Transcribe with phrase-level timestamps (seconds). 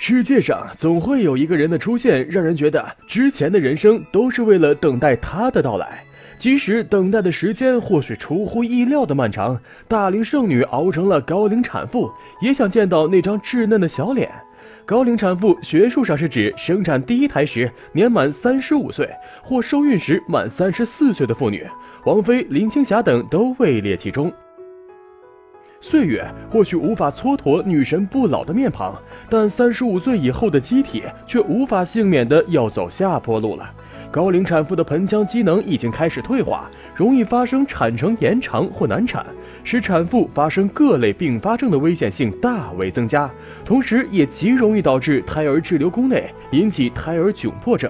[0.00, 6.02] 世界上总会有一个人的出现，让人觉得之前的人生都是为了等待他的到来。
[6.38, 9.58] 即使等待的时间或许出乎意料的漫长，
[9.88, 12.08] 大龄剩女熬成了高龄产妇，
[12.40, 14.30] 也想见到那张稚嫩的小脸。
[14.86, 19.10] 高龄产妇学术上是指生产第一胎时年满三十五岁，
[19.42, 21.66] 或受孕时满三十四岁的妇女。
[22.04, 24.32] 王菲、林青霞等都位列其中。
[25.80, 29.00] 岁月或许无法蹉跎女神不老的面庞，
[29.30, 33.70] 但三十五岁以后的机体却无法幸免的要走下坡路了。
[34.10, 39.24] 高龄产妇的盆腔机能已经开始退化，容易发生产程延长或难产，
[39.62, 43.30] 使产妇发生各类并发症的危险性大为增加，
[43.64, 47.88] 同时也极容易导致胎儿滞留宫内，引起胎儿窘迫症。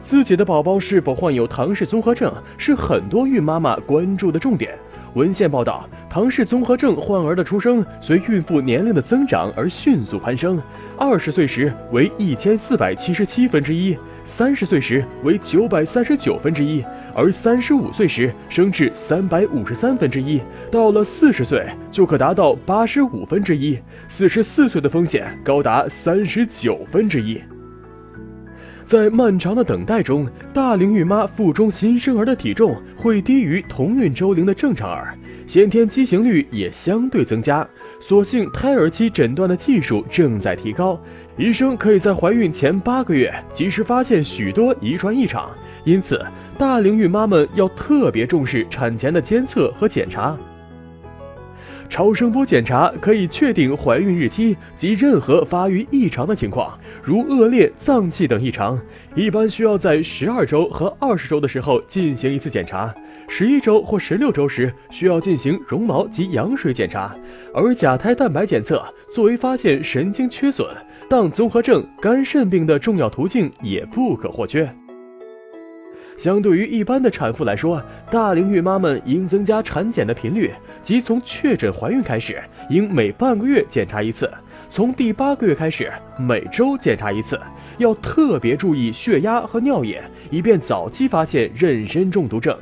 [0.00, 4.78] 自己的宝宝是否患有唐氏综合症，是很多孕妈妈关注的重点。
[5.14, 10.60] 文献报道，唐氏综合症患儿的出生随孕妇年龄的增长而迅速攀升，
[10.96, 16.84] 二十岁时为一千四百七十七分之一，三十岁时为九百三十九分之一，
[17.14, 23.78] 而三十五岁时升至三百五十三分之一，到了四十岁就可达到八十五分之一，
[24.08, 27.40] 四十四岁的风险高达三十九分之一。
[28.88, 35.14] 在漫长的等待中，大龄孕妈腹中新生儿的体重会低于同孕周龄的正常儿，
[35.46, 37.68] 先天畸形率也相对增加。
[38.00, 40.98] 所幸胎儿期诊断的技术正在提高，
[41.36, 45.50] 医生可以在怀孕前八个月及时发现许多遗传异常，
[45.84, 46.24] 因此
[46.56, 50.34] 大龄孕妈们要特别重视产前的监测和检查。
[51.88, 58.78] 超声波检查可以确定怀孕日期及任何发育异常的情况，如恶劣脏器等异常，
[59.14, 62.94] 一般需要在十二周和二十周的时候进行一次检查，
[63.26, 67.16] 十一周或十六周时需要进行绒毛及羊水检查。
[67.54, 70.68] 而甲胎蛋白检测作为发现神经缺损、
[71.08, 74.70] 当综合症、肝肾病的重要途径，也不可或缺。
[76.18, 77.80] 相对于一般的产妇来说，
[78.10, 80.50] 大龄孕妈们应增加产检的频率，
[80.82, 84.26] 即从确诊怀孕开始，应每半个月检查一次；
[84.68, 87.40] 从第八个月开始，每周检查一次。
[87.78, 92.58] 要特别注意血压和尿液，以便早期发现妊娠中毒症。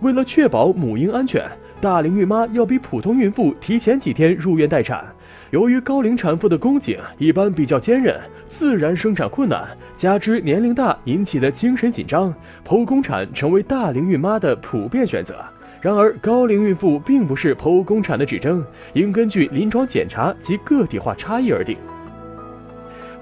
[0.00, 1.48] 为了确保母婴安全，
[1.80, 5.04] 大龄孕妈要比普通孕妇提前几天入院待产。
[5.50, 8.16] 由于高龄产妇的宫颈一般比较坚韧，
[8.46, 9.66] 自然生产困难，
[9.96, 12.32] 加之年龄大引起的精神紧张，
[12.64, 15.34] 剖宫产成为大龄孕妈的普遍选择。
[15.80, 21.76] 然而，高龄孕妇并不是剖宫产的指征，应根据临床检查及个体化差异而定。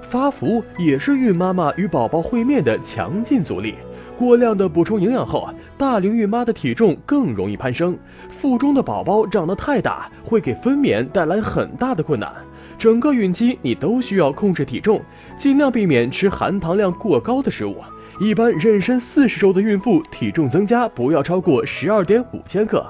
[0.03, 3.75] 发福也是孕妈妈与宝宝会面的强劲阻力。
[4.19, 5.49] 过量的补充营养后，
[5.79, 7.97] 大龄孕妈的体重更容易攀升。
[8.29, 12.29] 腹中的宝宝长得太大，会给分娩带来很大的困难。
[12.77, 15.01] 整个孕期你都需要控制体重，
[15.37, 17.77] 尽量避免吃含糖量过高的食物。
[18.21, 22.85] 一般妊娠四十周的孕妇体重增加不要超过十二点五千克。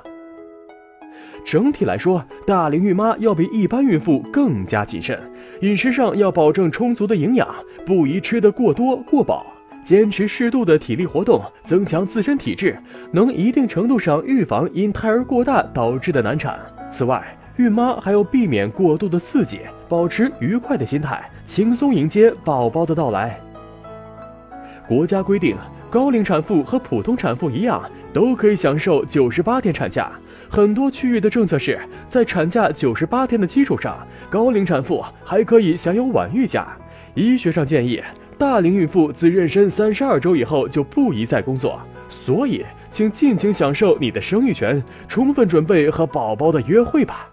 [1.45, 5.21] 整体来说，大龄孕妈要比一般孕妇更加谨慎，
[5.61, 7.47] 饮食上要保证充足的营养，
[7.85, 9.45] 不宜吃得过多过饱。
[9.89, 12.77] 坚持适度的体力活动，增强自身体质，
[13.11, 16.61] 能一定程度上预防因胎儿过大导致的难产。
[16.93, 17.25] 此外，
[17.57, 23.41] 孕妈还要避免过度的刺激，保持愉快的心态，轻松迎接宝宝的到来。
[24.87, 25.57] 国家规定，
[25.89, 27.83] 高龄产妇和普通产妇一样，
[28.13, 30.13] 都可以享受九十八天产假。
[30.51, 33.97] 很多区域的政策是在产假九十八天的基础上，
[34.29, 36.77] 高龄产妇还可以享有晚育假。
[37.15, 38.03] 医学上建议。
[38.39, 47.28] 大龄孕妇自妊娠三十二周以后就不宜再工作，所以请尽情享受你的生育权，充分准备和宝宝的约会吧。